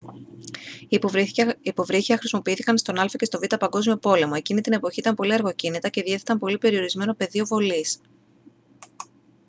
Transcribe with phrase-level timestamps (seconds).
[1.63, 4.33] υποβρύχια χρησιμοποιήθηκαν στον α΄ και στον β΄ παγκόσμιο πόλεμο.
[4.37, 7.99] εκείνη την εποχή ήταν πολύ αργοκίνητα και διέθεταν πολύ περιορισμένο πεδίο βολής